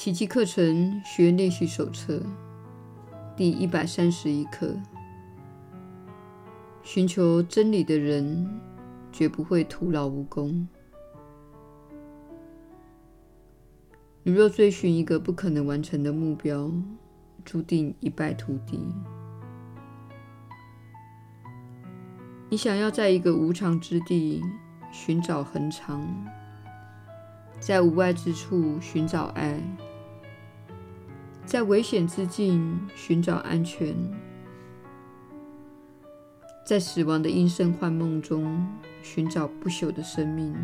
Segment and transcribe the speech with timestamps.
[0.00, 2.22] 奇迹课程学练习手册
[3.36, 4.74] 第一百三十一课：
[6.82, 8.48] 寻求真理的人
[9.12, 10.66] 绝不会徒劳无功。
[14.22, 16.72] 你若追寻一个不可能完成的目标，
[17.44, 18.80] 注定一败涂地。
[22.48, 24.40] 你想要在一个无常之地
[24.90, 26.02] 寻找恒常，
[27.58, 29.60] 在无爱之处寻找爱。
[31.50, 33.92] 在危险之境寻找安全，
[36.64, 38.64] 在死亡的阴森幻梦中
[39.02, 40.54] 寻找不朽的生命。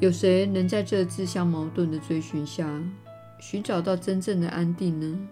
[0.00, 2.68] 有谁能在这自相矛盾的追寻下
[3.38, 5.28] 寻找到真正的安定呢？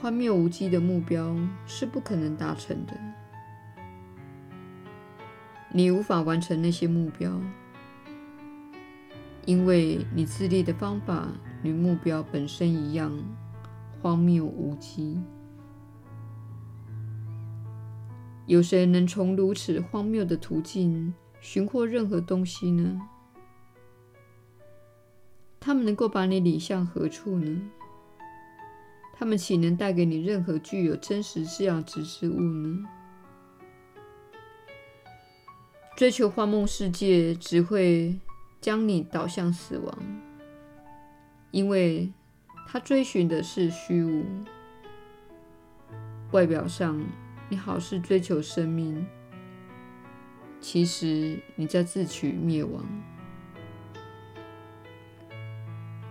[0.00, 2.94] 荒谬无稽的目标是不可能达成的，
[5.70, 7.38] 你无法完成那些目标。
[9.48, 11.26] 因为你自立的方法
[11.62, 13.10] 与目标本身一样
[14.02, 15.18] 荒谬无稽，
[18.44, 23.00] 有谁能从如此荒谬的途径寻获任何东西呢？
[25.58, 27.58] 他们能够把你领向何处呢？
[29.14, 32.84] 他们岂能带给你任何具有真实价值之物呢？
[35.96, 38.20] 追求幻梦世界只会
[38.60, 39.98] 将你导向死亡，
[41.50, 42.12] 因为
[42.66, 44.24] 他追寻的是虚无。
[46.32, 47.02] 外表上，
[47.48, 49.06] 你好似追求生命，
[50.60, 52.84] 其实你在自取灭亡。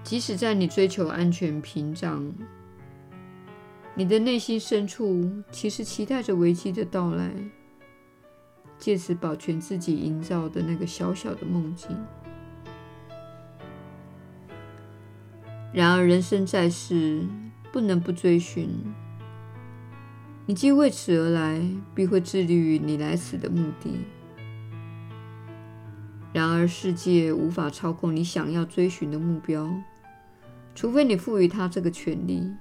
[0.04, 2.34] 即使在你追求安全屏障，
[3.94, 7.30] 你的内心深处其实期待着危机的到来，
[8.80, 11.96] 借此保全自己营造的那个小小的梦境。
[15.78, 17.24] 然而，人生在世，
[17.72, 18.68] 不能不追寻。
[20.48, 21.62] 你既为此而来，
[21.94, 23.92] 必会致力于你来此的目的。
[26.34, 29.72] 然而，世界无法操控你想要追寻的目标，
[30.74, 32.52] 除非你赋予它这个权利。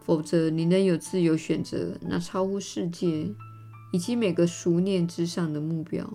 [0.00, 3.32] 否则，你能有自由选择那超乎世界
[3.92, 6.12] 以及每个俗念之上的目标。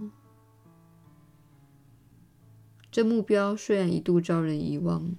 [2.92, 5.16] 这目标虽然一度遭人遗忘。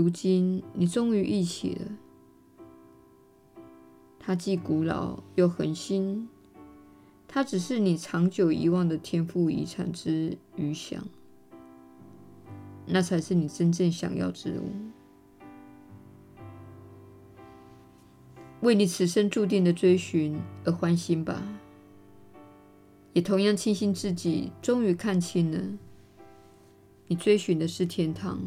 [0.00, 1.92] 如今，你终于忆起了，
[4.18, 6.26] 它既古老又恒新，
[7.28, 11.04] 它只是你长久遗忘的天赋遗产之余响，
[12.86, 14.70] 那才是你真正想要之物。
[18.62, 21.42] 为你此生注定的追寻而欢欣吧，
[23.12, 25.60] 也同样庆幸自己终于看清了，
[27.08, 28.40] 你追寻的是天堂。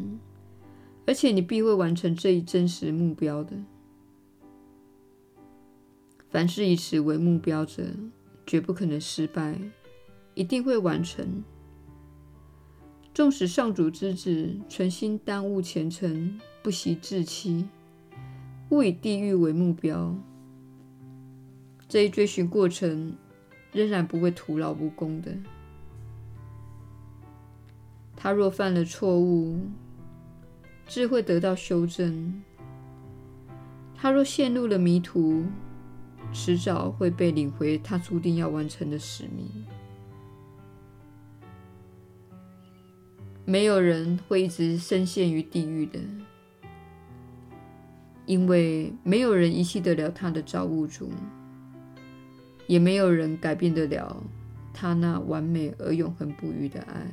[1.06, 3.56] 而且你必会完成这一真实目标的。
[6.30, 7.84] 凡是以此为目标者，
[8.46, 9.58] 绝不可能失败，
[10.34, 11.44] 一定会完成。
[13.12, 17.68] 纵使上主之子存心耽误前程，不惜自欺，
[18.70, 20.16] 误以地狱为目标，
[21.86, 23.14] 这一追寻过程
[23.70, 25.32] 仍然不会徒劳无功的。
[28.16, 29.60] 他若犯了错误，
[30.86, 32.42] 智慧得到修正。
[33.96, 35.44] 他若陷入了迷途，
[36.32, 39.48] 迟早会被领回他注定要完成的使命。
[43.46, 45.98] 没有人会一直深陷于地狱的，
[48.26, 51.10] 因为没有人遗弃得了他的造物主，
[52.66, 54.22] 也没有人改变得了
[54.72, 57.06] 他那完美而永恒不渝的爱。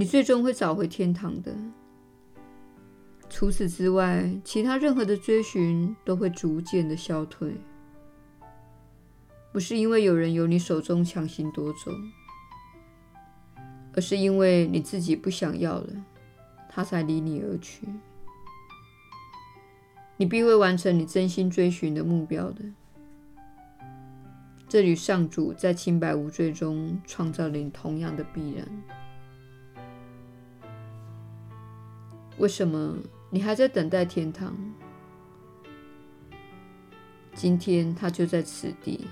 [0.00, 1.54] 你最终会找回天堂的。
[3.28, 7.52] 除此之外，其他任何的追寻都会逐渐的消退。
[9.52, 11.92] 不是因为有人由你手中强行夺走，
[13.94, 15.88] 而是因为你自己不想要了，
[16.70, 17.86] 他才离你而去。
[20.16, 22.64] 你必会完成你真心追寻的目标的。
[24.66, 28.66] 这与上主在清白无罪中创造了你同样的必然。
[32.40, 32.96] 为什么
[33.28, 34.56] 你还在等待天堂？
[37.34, 39.06] 今天它就在此地。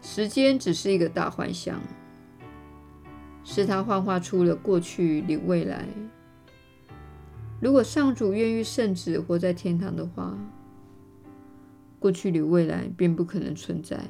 [0.00, 1.80] 时间只是一个大幻象，
[3.42, 5.88] 是它幻化出了过去与未来。
[7.60, 10.38] 如果上主愿意圣子活在天堂的话，
[11.98, 14.00] 过去与未来便不可能存在。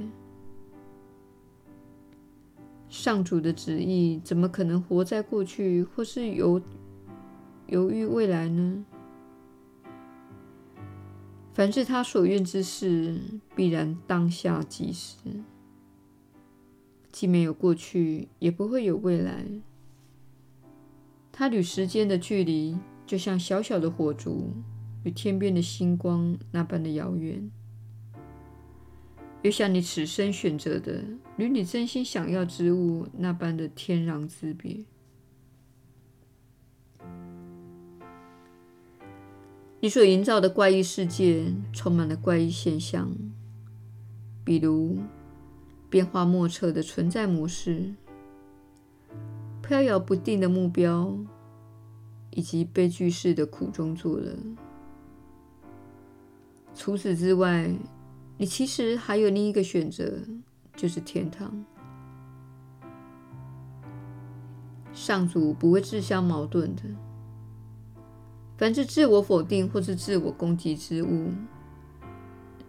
[2.90, 6.60] 上主的旨意怎么可能活在过去，或是由
[7.66, 8.84] 犹豫未来呢？
[11.52, 13.20] 凡是他所愿之事，
[13.54, 15.16] 必然当下即时，
[17.10, 19.46] 既没有过去，也不会有未来。
[21.32, 22.76] 他与时间的距离，
[23.06, 24.52] 就像小小的火烛
[25.04, 27.50] 与天边的星光那般的遥远。
[29.42, 31.04] 又像你此生选择的，
[31.36, 34.84] 与你真心想要之物那般的天壤之别。
[39.84, 43.14] 你所营造的怪异世界充满了怪异现象，
[44.42, 44.96] 比如
[45.90, 47.92] 变化莫测的存在模式、
[49.60, 51.14] 飘摇不定的目标，
[52.30, 54.34] 以及悲剧式的苦中作乐。
[56.74, 57.70] 除此之外，
[58.38, 60.18] 你其实还有另一个选择，
[60.74, 61.62] 就是天堂。
[64.94, 66.82] 上主不会自相矛盾的。
[68.56, 71.32] 凡是自我否定或是自我攻击之物，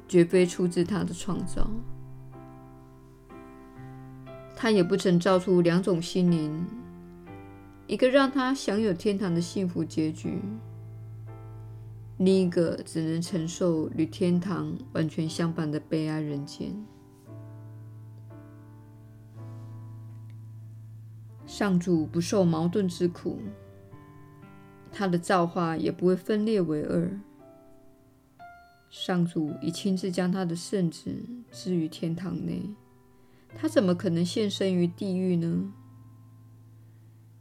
[0.07, 1.69] 绝非出自他的创造。
[4.55, 6.65] 他也不曾造出两种心灵，
[7.85, 10.41] 一个让他享有天堂的幸福结局。
[12.17, 16.73] 另一个只能承受与天堂完全相反的悲哀人间。
[21.45, 23.39] 上主不受矛盾之苦，
[24.97, 27.19] 他的造化也不会分裂为二。
[28.89, 31.13] 上主已亲自将他的圣子
[31.51, 32.63] 置于天堂内，
[33.53, 35.73] 他怎么可能现身于地狱呢？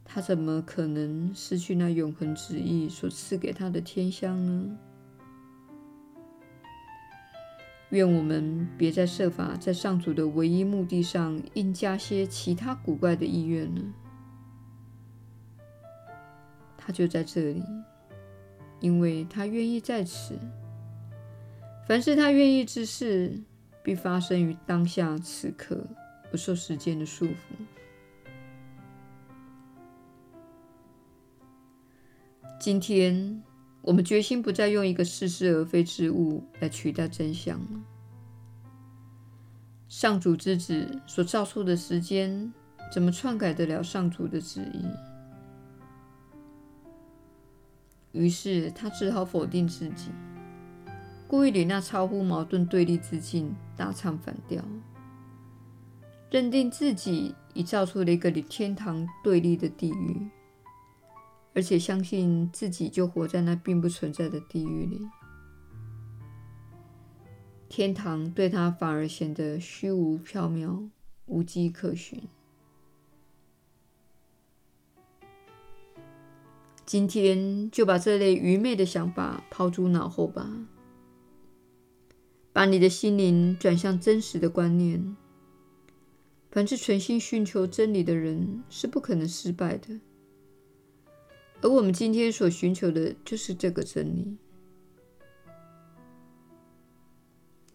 [0.03, 4.77] 他怎么可能失去那永恒旨意所赐给他的天香呢？
[7.91, 13.81] 愿我们别再设法在上主的唯一目的上硬加些其他古怪的意愿了。
[16.85, 17.63] 他就在这里，
[18.79, 20.37] 因为他愿意在此。
[21.87, 23.41] 凡是他愿意之事，
[23.81, 25.83] 必发生于当下此刻，
[26.29, 27.33] 不受时间的束缚。
[32.59, 33.41] 今天，
[33.81, 37.83] 我们决心不再用一个似是而非之物来取代真相了。
[39.87, 42.53] 上主之子所造出的时间，
[42.91, 45.14] 怎么篡改得了上主的旨意？
[48.15, 50.09] 于是他只好否定自己，
[51.27, 54.63] 故意与那超乎矛盾对立之境大唱反调，
[56.31, 60.29] 认定自己已造出了一个与天堂对立的地狱。
[61.53, 65.01] 而且相信自己就活在那并不存在的地狱里，
[67.69, 70.89] 天堂对他反而显得虚无缥缈、
[71.27, 72.21] 无迹可寻。
[76.85, 80.67] 今天就把这类愚昧的想法抛诸脑后吧，
[82.53, 85.15] 把你的心灵转向真实的观念。
[86.51, 89.99] 凡是存心寻求真理的人，是不可能失败的。
[91.61, 94.37] 而我们今天所寻求的就是这个真理。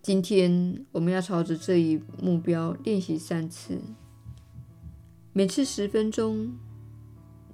[0.01, 3.79] 今天我们要朝着这一目标练习三次，
[5.33, 6.57] 每次十分钟，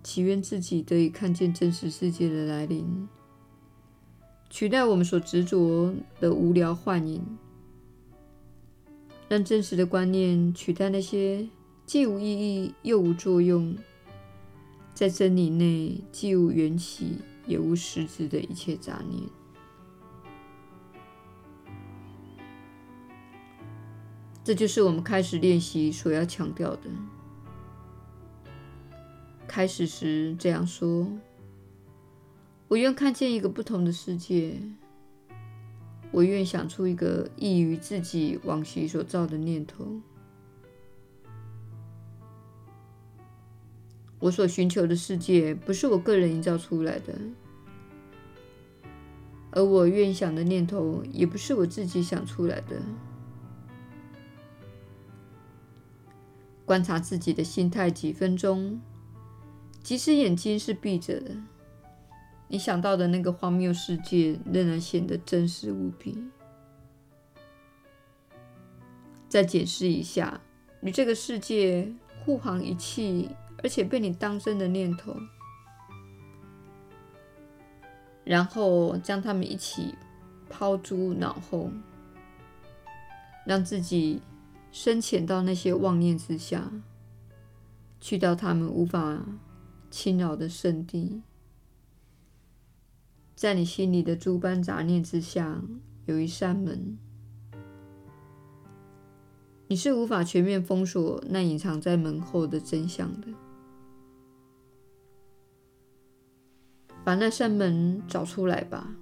[0.06, 3.08] 祈愿自己得以看见真实世界的来临，
[4.48, 7.20] 取代我们所执着的无聊幻影，
[9.28, 11.48] 让真实的观念取代那些
[11.84, 13.76] 既无意义又无作用。
[14.94, 19.24] 在真理内，既无缘起，也无实质的一切杂念。
[24.44, 26.82] 这就是我们开始练习所要强调的。
[29.56, 31.10] 开始时这样说
[32.68, 34.60] ：“我愿看见一个不同的世界。
[36.10, 39.86] 我愿想出一个异于自己往昔所造的念头。”
[44.20, 47.18] 我所寻求的世界不是我个人营造出来的，
[49.52, 52.82] 而我愿想的念头也不是我自己想出来的。
[56.66, 58.78] 观察自己的心态几分钟，
[59.86, 61.30] 即使眼睛是闭着的，
[62.48, 66.18] 你想到的那个荒谬世界仍然显得真实无比。
[69.28, 70.40] 再解释一下
[70.80, 73.30] 与这个世界互航一气。
[73.62, 75.16] 而且被你当真的念头，
[78.22, 79.94] 然后将它们一起
[80.50, 81.70] 抛诸脑后，
[83.46, 84.20] 让自己
[84.70, 86.70] 深潜到那些妄念之下，
[87.98, 89.24] 去到他们无法
[89.90, 91.22] 侵扰的圣地。
[93.34, 95.62] 在你心里的诸般杂念之下，
[96.06, 96.96] 有一扇门，
[99.68, 103.28] 你是无法全面封锁那隐藏在门后的真相的。
[107.04, 108.96] 把那扇门找出来吧。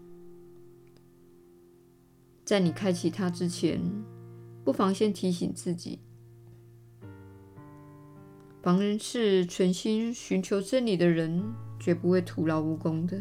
[2.44, 3.80] 在你开启它之前，
[4.64, 6.00] 不妨先提醒自己：
[8.64, 13.20] 凡是存心寻求真理的人，绝不会徒劳无功的。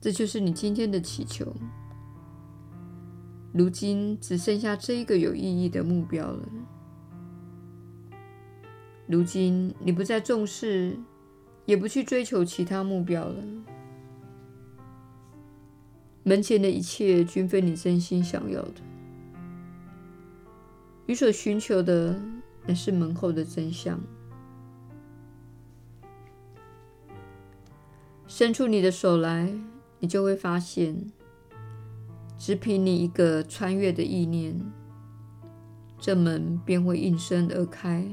[0.00, 1.54] 这就是你今天的祈求。
[3.52, 6.48] 如今只剩下这一个有意义的目标了。
[9.06, 10.98] 如今你不再重视，
[11.66, 13.44] 也不去追求其他目标了。
[16.22, 18.80] 门前的一切均非你真心想要的，
[21.04, 22.18] 你所寻求的
[22.66, 24.00] 乃是门后的真相。
[28.26, 29.52] 伸出你的手来，
[30.00, 31.10] 你就会发现，
[32.36, 34.60] 只凭你一个穿越的意念，
[35.98, 38.06] 这门便会应声而开。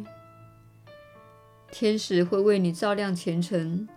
[1.72, 3.88] 天使会为你照亮前程，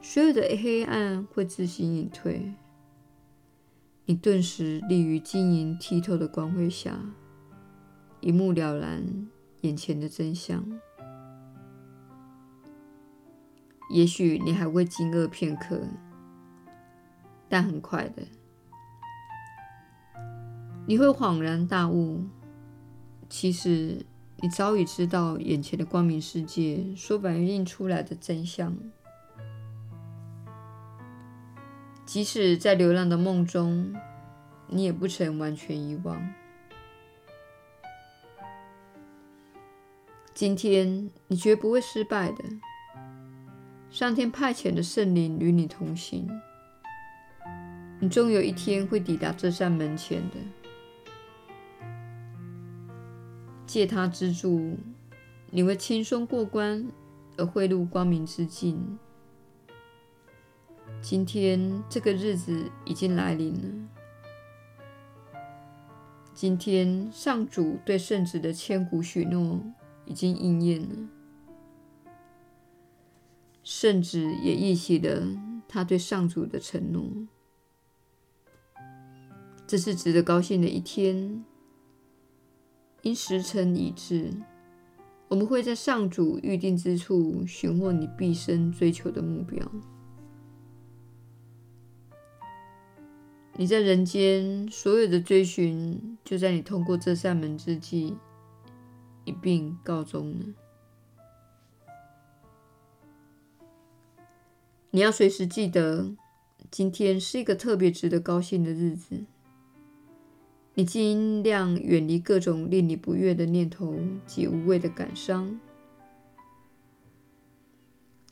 [0.00, 2.54] 所有的黑暗会自行隐退。
[4.06, 6.98] 你顿时立于晶莹剔透的光辉下，
[8.20, 9.28] 一目了然
[9.62, 10.64] 眼前的真相。
[13.90, 15.80] 也许你还会惊愕片刻，
[17.48, 18.22] 但很快的，
[20.86, 22.24] 你会恍然大悟。
[23.30, 24.04] 其实，
[24.40, 28.76] 你早已知道眼前的光明世界所反映出来的真相。
[32.04, 33.94] 即使在流浪的梦中，
[34.68, 36.32] 你也不曾完全遗忘。
[40.38, 42.44] 今天你绝不会失败的。
[43.90, 46.28] 上天派遣的圣灵与你同行，
[47.98, 50.36] 你终有一天会抵达这扇门前的。
[53.66, 54.76] 借他之助，
[55.50, 56.86] 你会轻松过关，
[57.36, 58.96] 而汇入光明之境。
[61.02, 63.68] 今天这个日子已经来临了。
[66.32, 69.60] 今天上主对圣子的千古许诺
[70.08, 71.08] 已经应验了，
[73.62, 75.22] 圣子也忆起了
[75.68, 77.04] 他对上主的承诺。
[79.66, 81.44] 这是值得高兴的一天，
[83.02, 84.32] 因时辰已至，
[85.28, 89.70] 我们会在上主预定之处寻获你毕生追求的目标。
[93.58, 98.16] 你在人间所有的追寻，就在你通过这扇门之际
[99.28, 100.46] 一并告终了。
[104.90, 106.16] 你要随时记得，
[106.70, 109.24] 今天是一个特别值得高兴的日子。
[110.74, 115.60] 你尽量远离各种令你不悦的念头及无谓的感伤。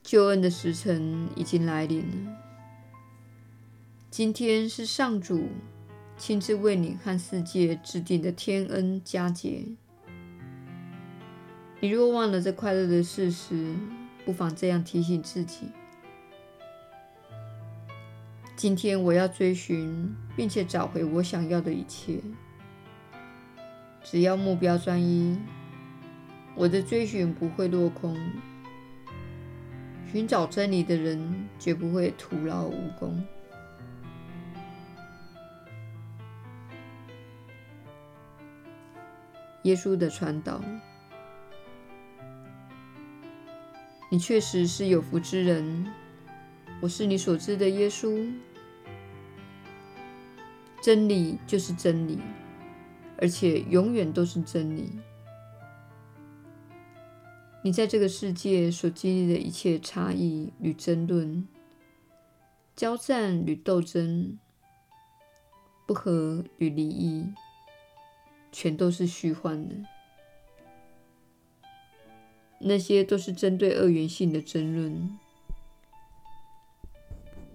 [0.02, 2.36] 救恩的时辰已经来临了。
[4.10, 5.48] 今天是上主
[6.16, 9.66] 亲自为你和世界制定的天恩佳节。
[11.86, 13.72] 你若忘了这快乐的事实，
[14.24, 15.68] 不妨这样提醒自己：
[18.56, 22.18] 今天我要追寻，并且找回我想要的一切。
[24.02, 25.38] 只要目标专一，
[26.56, 28.18] 我的追寻不会落空。
[30.10, 33.24] 寻找真理的人绝不会徒劳无功。
[39.62, 40.60] 耶稣的传导，
[44.08, 45.86] 你确实是有福之人。
[46.80, 48.32] 我是你所知的耶稣。
[50.82, 52.20] 真理就是真理，
[53.18, 54.92] 而且永远都是真理。
[57.62, 61.48] 你在这个世界所经历的一切差异与争论、
[62.76, 64.38] 交战与斗争、
[65.84, 67.26] 不和与离异。
[68.52, 69.74] 全都是虚幻的，
[72.58, 75.18] 那些都是针对二元性的争论，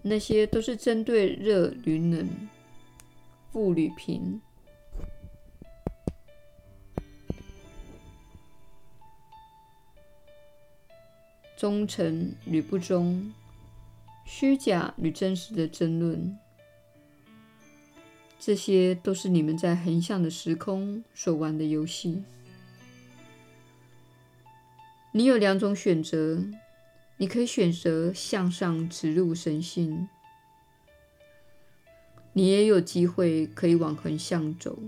[0.03, 2.29] 那些都是针对热与冷、
[3.51, 4.39] 富与贫、
[11.57, 13.33] 忠诚与不忠、
[14.25, 16.37] 虚假与真实的争论。
[18.39, 22.23] 这些都是你们在横向的时空所玩的游戏。
[25.13, 26.41] 你有两种选择，
[27.17, 30.07] 你可以选择向上植入神性，
[32.31, 34.79] 你也有机会可以往横向走，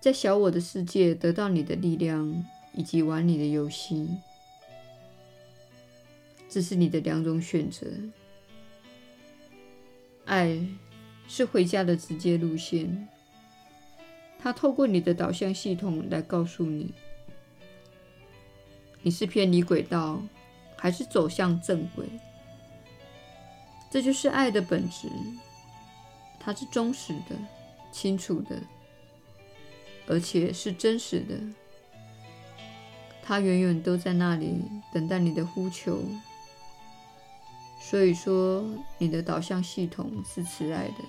[0.00, 4.08] 在小我的世界得到你的力量，以及玩你的游戏。
[6.48, 7.86] 这是你的两种选择。
[10.24, 10.66] 爱
[11.28, 13.08] 是回家的直接路线，
[14.38, 16.92] 它透过你的导向系统来告诉你，
[19.04, 20.18] 你是偏离轨道，
[20.78, 22.08] 还是走向正轨。
[23.90, 25.10] 这就是爱的本质，
[26.40, 27.36] 它是忠实的、
[27.92, 28.58] 清楚的，
[30.06, 31.38] 而且是真实的。
[33.22, 36.02] 它远远都在那里等待你的呼求。
[37.82, 38.64] 所以说，
[38.96, 41.04] 你的导向系统是慈爱的。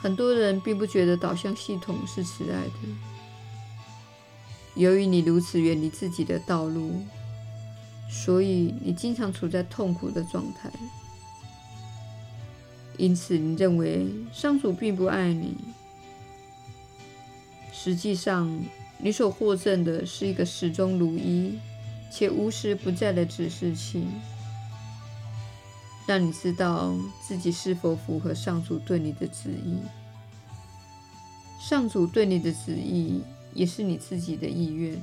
[0.00, 2.72] 很多人并不觉得导向系统是慈爱的。
[4.74, 7.02] 由于你如此远离自己的道路，
[8.10, 10.70] 所以你经常处在痛苦的状态。
[12.96, 15.56] 因此，你认为上主并不爱你。
[17.72, 18.62] 实际上，
[18.98, 21.58] 你所获赠的是一个始终如一。
[22.12, 24.04] 且无时不在的指示器，
[26.10, 29.78] 让你知道自己是否符合上主对你的旨意。
[31.60, 33.22] 上主对你的旨意，
[33.54, 35.00] 也是你自己的意愿。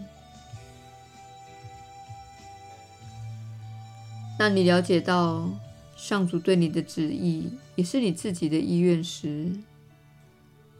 [4.38, 5.50] 当你了解到
[5.96, 9.50] 上主对你的旨意，也是你自己的意愿时，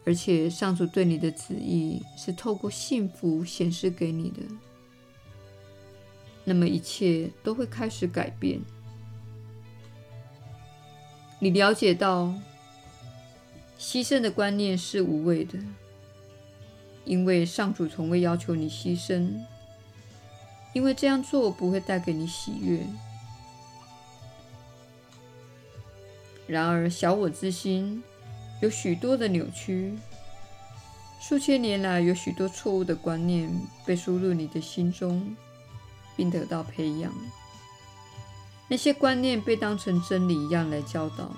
[0.04, 4.42] 而且上主对你的旨意是透过幸福显示给你的。
[6.44, 8.60] 那么一切都会开始改变。
[11.38, 12.34] 你了解到，
[13.78, 15.58] 牺牲的观念是无谓的，
[17.04, 19.30] 因为上主从未要求你牺牲，
[20.72, 22.80] 因为这样做不会带给你喜悦。
[26.46, 28.02] 然而，小我之心
[28.60, 29.96] 有许多的扭曲，
[31.20, 33.50] 数千年来有许多错误的观念
[33.86, 35.36] 被输入你的心中。
[36.16, 37.14] 并得到培养，
[38.68, 41.30] 那些观念被当成真理一样来教导。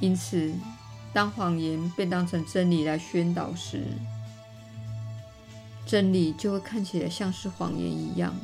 [0.00, 0.52] 因此，
[1.12, 3.84] 当谎言被当成真理来宣导时，
[5.86, 8.34] 真理就会看起来像是谎言一样。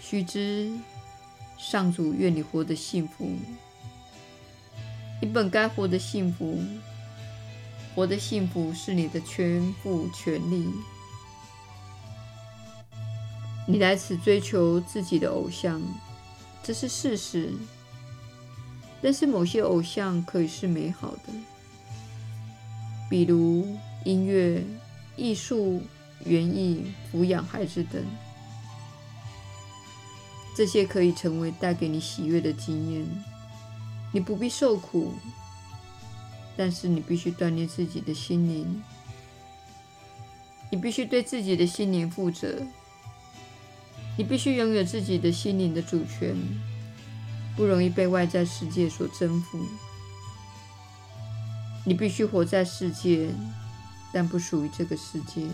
[0.00, 0.72] 须知，
[1.58, 3.36] 上主愿你活得幸福，
[5.20, 6.58] 你本该活得幸福。
[7.94, 10.72] 活得幸福是你的全部权利。
[13.70, 15.78] 你来此追求自己的偶像，
[16.62, 17.52] 这是事实。
[19.02, 21.32] 但是某些偶像可以是美好的，
[23.10, 23.76] 比如
[24.06, 24.64] 音乐、
[25.16, 25.82] 艺术、
[26.24, 28.02] 园艺、抚养孩子等。
[30.56, 33.06] 这些可以成为带给你喜悦的经验。
[34.12, 35.12] 你不必受苦。
[36.56, 38.82] 但是你必须锻炼自己的心灵，
[40.72, 42.60] 你必须对自己的心灵负责，
[44.18, 46.36] 你必须拥有自己的心灵的主权，
[47.56, 49.64] 不容易被外在世界所征服。
[51.84, 53.30] 你必须活在世界，
[54.12, 55.46] 但不属于这个世界。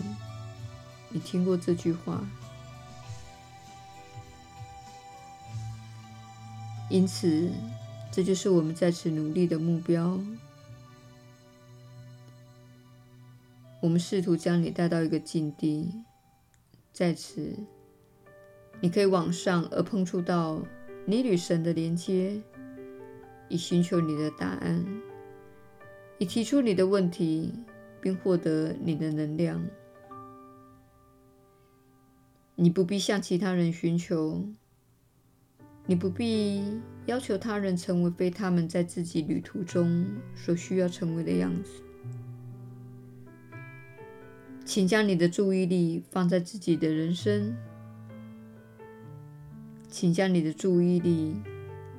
[1.09, 2.27] 你听过这句话？
[6.89, 7.51] 因此，
[8.11, 10.19] 这就是我们在此努力的目标。
[13.79, 15.91] 我们试图将你带到一个境地，
[16.91, 17.55] 在此，
[18.81, 20.63] 你可以往上而碰触到
[21.05, 22.41] 你与神的连接，
[23.49, 24.85] 以寻求你的答案，
[26.17, 27.53] 以提出你的问题，
[28.01, 29.65] 并获得你的能量。
[32.55, 34.45] 你不必向其他人寻求，
[35.87, 41.71] 你不必要求他人成为非他们在自己旅途中所需要成为的样子。
[44.63, 47.55] 请将你的注意力放在自己的人生，
[49.95, 51.37] 请将你的注意力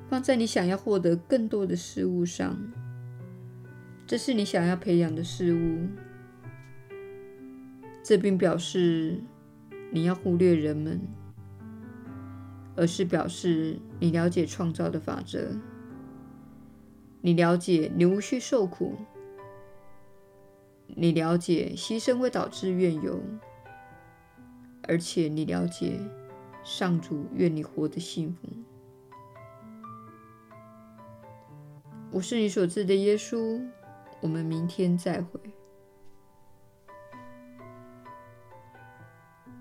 [0.07, 2.55] 放在你想要获得更多的事物上，
[4.05, 5.87] 这是你想要培养的事物。
[8.03, 9.19] 这并表示
[9.91, 11.01] 你要忽略人们，
[12.75, 15.57] 而是表示你了解创造的法则，
[17.21, 18.95] 你了解你无需受苦。
[20.85, 23.19] 你了解牺牲会导致怨尤，
[24.83, 25.99] 而且你了解
[26.67, 28.49] 上主愿你活得幸福。
[32.11, 33.65] 我是你所知的耶稣。
[34.19, 35.39] 我们明天再会。